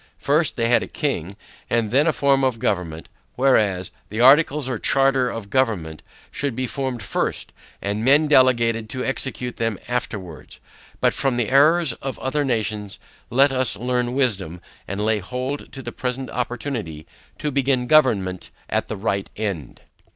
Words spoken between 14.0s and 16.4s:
wisdom, and lay hold of the present